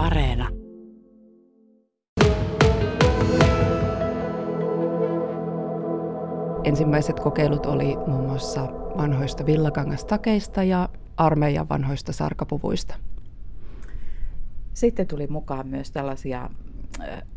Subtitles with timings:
[0.00, 0.48] Areena.
[6.64, 12.94] Ensimmäiset kokeilut oli muun muassa vanhoista villakangastakeista ja armeijan vanhoista sarkapuvuista.
[14.72, 16.50] Sitten tuli mukaan myös tällaisia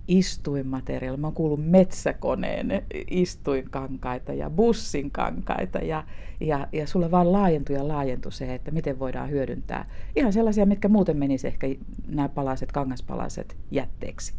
[0.08, 1.22] istuinmateriaaleja.
[1.22, 6.04] Mä oon kuullut metsäkoneen istuinkankaita ja bussin kankaita ja,
[6.42, 9.86] ja, ja sulla vaan laajentui ja laajentui se, että miten voidaan hyödyntää
[10.16, 11.68] ihan sellaisia, mitkä muuten menisi ehkä
[12.08, 14.34] nämä palaset, kangaspalaset jätteeksi.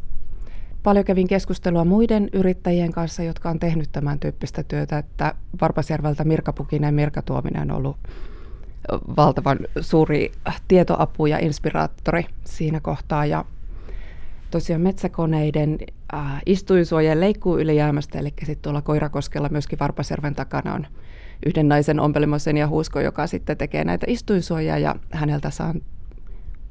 [0.83, 6.53] Paljon kävin keskustelua muiden yrittäjien kanssa, jotka on tehnyt tämän tyyppistä työtä, että Varpasjärveltä Mirka
[6.53, 7.97] Pukinen ja Mirka Tuominen on ollut
[9.17, 10.33] valtavan suuri
[10.69, 13.27] tietoapu ja inspiraattori siinä kohtaa.
[13.27, 13.45] Ja
[14.55, 15.79] tosiaan metsäkoneiden
[16.15, 20.87] äh, istuinsuojen leikkuu ylijäämästä, eli sitten tuolla Koirakoskella myöskin Varpasjärven takana on
[21.47, 25.83] yhden naisen ompelimosen ja huusko, joka sitten tekee näitä istuinsuojia ja häneltä saan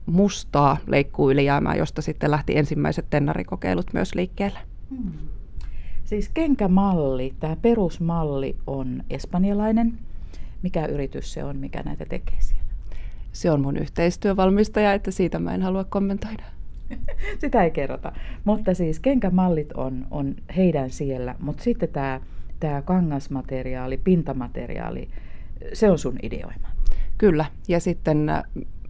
[0.06, 4.60] mustaa leikkuu ylijäämää, josta sitten lähti ensimmäiset tennarikokeilut myös liikkeelle.
[4.90, 5.12] Hmm.
[6.06, 10.00] Siis kenkämalli, tämä perusmalli on espanjalainen.
[10.62, 12.64] Mikä yritys se on, mikä näitä tekee siellä?
[13.32, 16.44] Se on mun yhteistyövalmistaja, että siitä mä en halua kommentoida.
[17.42, 18.12] Sitä ei kerrota.
[18.44, 22.22] Mutta siis kenkämallit on, on heidän siellä, mutta sitten tämä,
[22.60, 25.08] tämä kangasmateriaali, pintamateriaali,
[25.74, 26.68] se on sun ideoima.
[27.18, 28.44] Kyllä, ja sitten äh,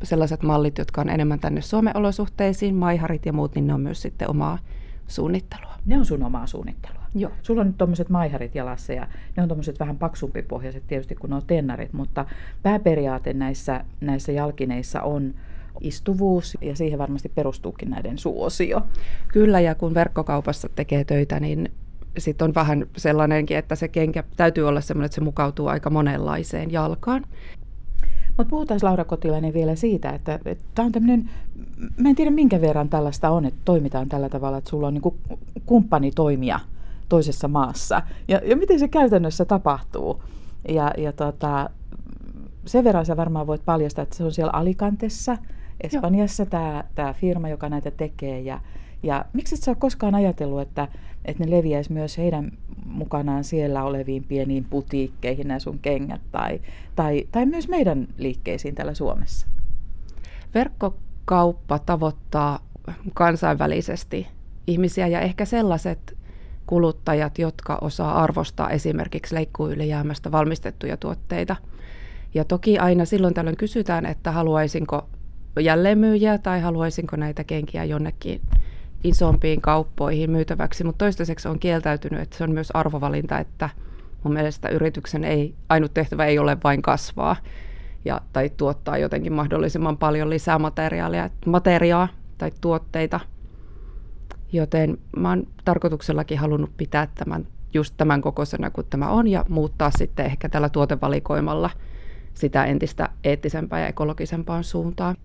[0.04, 4.02] sellaiset mallit, jotka on enemmän tänne Suomen olosuhteisiin, maiharit ja muut, niin ne on myös
[4.02, 4.58] sitten omaa
[5.08, 5.74] suunnittelua.
[5.86, 7.04] Ne on sun omaa suunnittelua?
[7.16, 7.32] Joo.
[7.42, 11.36] Sulla on nyt tuommoiset maiharit jalassa ja ne on tuommoiset vähän paksumpipohjaiset tietysti kuin ne
[11.36, 12.26] on tennarit, mutta
[12.64, 15.34] pääperiaate näissä, näissä jalkineissa on
[15.82, 18.82] istuvuus ja siihen varmasti perustuukin näiden suosio.
[19.28, 21.72] Kyllä ja kun verkkokaupassa tekee töitä, niin
[22.18, 26.72] sitten on vähän sellainenkin, että se kenkä täytyy olla sellainen, että se mukautuu aika monenlaiseen
[26.72, 27.26] jalkaan.
[28.38, 30.40] Mutta puhutaan Laura Kotilainen vielä siitä, että
[30.76, 31.30] tämä on tämmöinen,
[31.98, 35.38] mä en tiedä minkä verran tällaista on, että toimitaan tällä tavalla, että sulla on niin
[35.66, 36.60] kumppani toimia
[37.10, 38.02] toisessa maassa.
[38.28, 40.24] Ja, ja miten se käytännössä tapahtuu?
[40.70, 41.70] Ja, ja tota,
[42.66, 45.38] sen verran sä varmaan voit paljastaa, että se on siellä Alicantessa,
[45.84, 48.40] Espanjassa tämä, tämä firma, joka näitä tekee.
[48.40, 48.60] Ja,
[49.04, 50.88] ja miksi et sä ole koskaan ajatellut, että,
[51.26, 52.52] että ne leviäisi myös heidän
[52.86, 56.60] mukanaan siellä oleviin pieniin putiikkeihin nämä sun kengät tai,
[56.96, 59.48] tai, tai myös meidän liikkeisiin täällä Suomessa?
[60.54, 62.60] Verkkokauppa tavoittaa
[63.14, 64.28] kansainvälisesti
[64.68, 66.18] ihmisiä ja ehkä sellaiset
[66.66, 71.56] kuluttajat, jotka osaa arvostaa esimerkiksi leikkuylijäämästä valmistettuja tuotteita.
[72.34, 75.08] Ja toki aina silloin tällöin kysytään, että haluaisinko
[75.60, 78.42] jälleenmyyjiä tai haluaisinko näitä kenkiä jonnekin
[79.04, 83.70] isompiin kauppoihin myytäväksi, mutta toistaiseksi on kieltäytynyt, että se on myös arvovalinta, että
[84.24, 87.36] mun mielestä yrityksen ei, ainut tehtävä ei ole vain kasvaa
[88.06, 93.20] ja, tai tuottaa jotenkin mahdollisimman paljon lisää materiaalia, materiaa tai tuotteita.
[94.52, 99.92] Joten mä oon tarkoituksellakin halunnut pitää tämän just tämän kokoisena kuin tämä on ja muuttaa
[99.92, 101.70] sitten ehkä tällä tuotevalikoimalla
[102.34, 105.16] sitä entistä eettisempää ja ekologisempaan suuntaan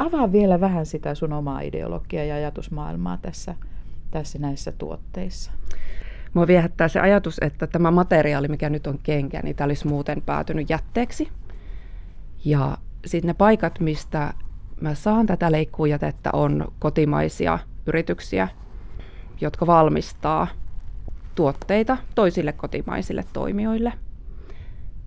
[0.00, 3.54] avaa vielä vähän sitä sun omaa ideologiaa ja ajatusmaailmaa tässä,
[4.10, 5.52] tässä näissä tuotteissa.
[6.34, 10.22] Mua viehättää se ajatus, että tämä materiaali, mikä nyt on kenkä, niin tämä olisi muuten
[10.22, 11.28] päätynyt jätteeksi.
[12.44, 14.34] Ja sitten ne paikat, mistä
[14.80, 18.48] mä saan tätä leikkuujätettä, on kotimaisia yrityksiä,
[19.40, 20.46] jotka valmistaa
[21.34, 23.92] tuotteita toisille kotimaisille toimijoille.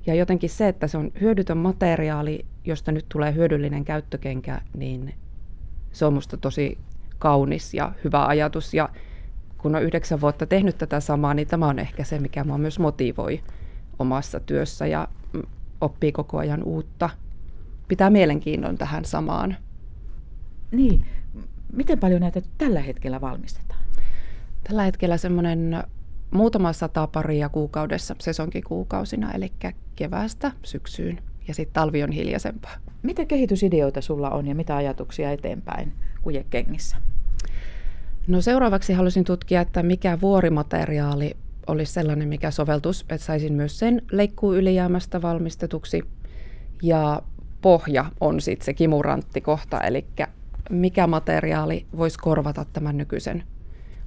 [0.06, 5.14] Ja jotenkin se, että se on hyödytön materiaali, josta nyt tulee hyödyllinen käyttökenkä, niin
[5.92, 6.78] se on musta tosi
[7.20, 8.74] kaunis ja hyvä ajatus.
[8.74, 8.90] Ja
[9.58, 12.80] kun on yhdeksän vuotta tehnyt tätä samaa, niin tämä on ehkä se, mikä mua myös
[12.80, 13.44] motivoi
[14.00, 15.08] omassa työssä ja
[15.82, 17.10] oppii koko ajan uutta.
[17.88, 19.58] Pitää mielenkiinnon tähän samaan.
[20.72, 21.06] Niin.
[21.74, 23.84] Miten paljon näitä tällä hetkellä valmistetaan?
[24.64, 25.84] Tällä hetkellä semmoinen
[26.34, 28.16] muutama sata paria kuukaudessa,
[28.68, 29.52] kuukausina, eli
[29.96, 32.76] keväästä syksyyn ja sitten talvi on hiljaisempaa.
[33.04, 36.98] Mitä kehitysideoita sulla on ja mitä ajatuksia eteenpäin kujekengissä?
[38.28, 41.38] No seuraavaksi haluaisin tutkia, että mikä vuorimateriaali
[41.68, 46.04] olisi sellainen, mikä soveltus, että saisin myös sen leikkuu ylijäämästä valmistetuksi.
[46.82, 47.22] Ja
[47.62, 50.06] pohja on sitten se kimurantti kohta, eli
[50.70, 53.44] mikä materiaali voisi korvata tämän nykyisen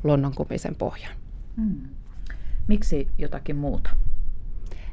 [0.05, 1.13] luonnonkumisen pohjan.
[1.57, 1.81] Hmm.
[2.67, 3.91] Miksi jotakin muuta?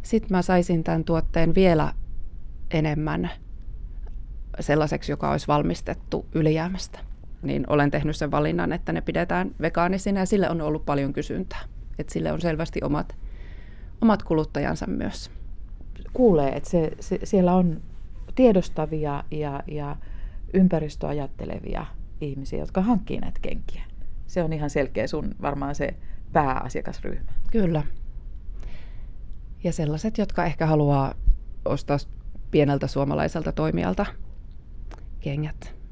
[0.04, 1.94] Sitten mä saisin tämän tuotteen vielä
[2.72, 3.30] enemmän
[4.60, 7.00] sellaiseksi, joka olisi valmistettu ylijäämästä.
[7.42, 11.60] Niin olen tehnyt sen valinnan, että ne pidetään vegaanisina ja sille on ollut paljon kysyntää.
[12.00, 13.16] Että sille on selvästi omat,
[14.02, 15.32] omat kuluttajansa myös.
[16.14, 17.82] Kuulee, että se, se, siellä on
[18.36, 19.96] tiedostavia ja, ja
[20.54, 21.86] ympäristöajattelevia
[22.22, 23.84] ihmisiä, jotka hankkii näitä kenkiä.
[24.28, 25.96] Se on ihan selkeä sun varmaan se
[26.34, 27.32] pääasiakasryhmä.
[27.52, 27.84] Kyllä.
[29.64, 31.14] Ja sellaiset, jotka ehkä haluaa
[31.66, 31.98] ostaa
[32.52, 34.06] pieneltä suomalaiselta toimijalta
[35.20, 35.83] kengät